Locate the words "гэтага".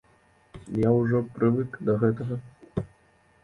2.07-2.41